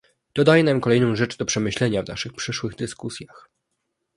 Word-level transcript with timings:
To 0.33 0.43
daje 0.43 0.63
nam 0.63 0.81
kolejną 0.81 1.15
rzecz 1.15 1.37
do 1.37 1.45
przemyślenia 1.45 2.03
w 2.03 2.07
naszych 2.07 2.33
przyszłych 2.33 2.75
dyskusjach 2.75 3.49